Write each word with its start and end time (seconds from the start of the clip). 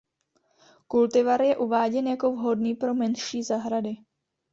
Kultivar 0.87 1.41
je 1.41 1.57
uváděn 1.57 2.07
jako 2.07 2.31
vhodný 2.31 2.75
pro 2.75 2.93
menší 2.93 3.43
zahrady. 3.43 3.97